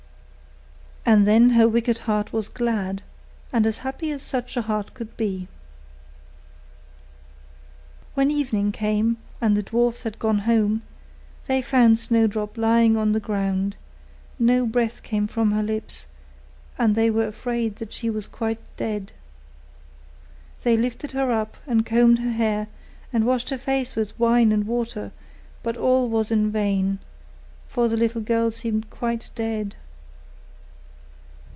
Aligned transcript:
And 1.03 1.27
then 1.27 1.49
her 1.51 1.67
wicked 1.67 1.97
heart 1.99 2.31
was 2.31 2.47
glad, 2.47 3.01
and 3.51 3.65
as 3.65 3.79
happy 3.79 4.11
as 4.11 4.21
such 4.21 4.55
a 4.55 4.61
heart 4.61 4.93
could 4.93 5.17
be. 5.17 5.47
When 8.13 8.31
evening 8.31 8.71
came, 8.71 9.17
and 9.41 9.57
the 9.57 9.63
dwarfs 9.63 10.03
had 10.03 10.19
gone 10.19 10.39
home, 10.39 10.83
they 11.47 11.61
found 11.61 11.97
Snowdrop 11.97 12.55
lying 12.57 12.95
on 12.95 13.11
the 13.11 13.19
ground: 13.19 13.75
no 14.39 14.65
breath 14.65 15.01
came 15.03 15.27
from 15.27 15.51
her 15.51 15.63
lips, 15.63 16.05
and 16.77 16.93
they 16.95 17.09
were 17.09 17.27
afraid 17.27 17.77
that 17.77 17.91
she 17.91 18.09
was 18.09 18.27
quite 18.27 18.59
dead. 18.77 19.11
They 20.63 20.77
lifted 20.77 21.11
her 21.11 21.31
up, 21.31 21.57
and 21.67 21.85
combed 21.85 22.19
her 22.19 22.31
hair, 22.31 22.67
and 23.11 23.25
washed 23.25 23.49
her 23.49 23.57
face 23.57 23.95
with 23.95 24.17
wine 24.19 24.53
and 24.53 24.65
water; 24.65 25.11
but 25.63 25.75
all 25.75 26.07
was 26.07 26.31
in 26.31 26.51
vain, 26.51 26.99
for 27.67 27.89
the 27.89 27.97
little 27.97 28.21
girl 28.21 28.51
seemed 28.51 28.89
quite 28.89 29.29
dead. 29.35 29.75